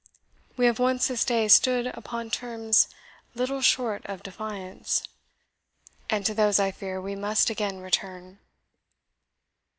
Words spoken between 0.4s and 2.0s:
We have once this day stood